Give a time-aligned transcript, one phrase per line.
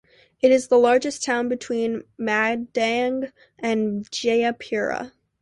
[0.41, 5.11] It is the largest town between Madang and Jayapura.